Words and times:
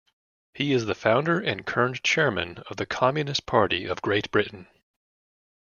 He 0.55 0.73
is 0.73 0.87
the 0.87 0.95
founder 0.95 1.39
and 1.39 1.63
current 1.63 2.01
Chairman 2.01 2.63
of 2.67 2.77
the 2.77 2.87
Communist 2.87 3.45
Party 3.45 3.85
of 3.85 4.01
Great 4.01 4.31
Britain. 4.31 4.65